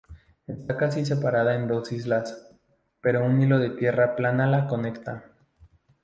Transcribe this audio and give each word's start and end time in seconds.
Esta 0.47 0.77
casi 0.77 1.05
separada 1.05 1.53
en 1.53 1.67
dos 1.67 1.91
islas, 1.91 2.55
pero 3.01 3.23
un 3.23 3.39
hilo 3.39 3.59
de 3.59 3.69
tierra 3.69 4.15
plana 4.15 4.47
la 4.47 4.65
conecta. 4.65 5.25